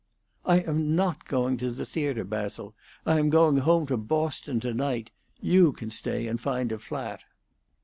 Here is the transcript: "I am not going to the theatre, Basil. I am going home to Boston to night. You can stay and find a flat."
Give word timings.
"I 0.47 0.61
am 0.61 0.95
not 0.95 1.27
going 1.27 1.57
to 1.57 1.69
the 1.69 1.85
theatre, 1.85 2.23
Basil. 2.23 2.73
I 3.05 3.19
am 3.19 3.29
going 3.29 3.57
home 3.57 3.85
to 3.85 3.97
Boston 3.97 4.59
to 4.61 4.73
night. 4.73 5.11
You 5.39 5.73
can 5.73 5.91
stay 5.91 6.25
and 6.25 6.41
find 6.41 6.71
a 6.71 6.79
flat." 6.79 7.21